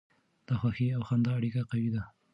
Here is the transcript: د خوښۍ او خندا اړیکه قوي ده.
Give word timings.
د 0.47 0.49
خوښۍ 0.59 0.87
او 0.97 1.01
خندا 1.09 1.31
اړیکه 1.37 1.61
قوي 1.69 1.89
ده. 1.95 2.03